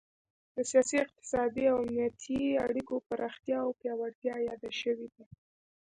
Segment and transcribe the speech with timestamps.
[0.55, 5.23] د سیاسي، اقتصادي او امنیتي اړیکو پراختیا او پیاوړتیا یاده شوې ده